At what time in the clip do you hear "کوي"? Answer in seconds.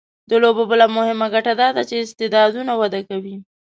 3.09-3.35